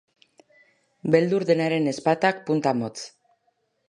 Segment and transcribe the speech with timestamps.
[1.15, 2.95] Beldur denaren ezpatak punta motz.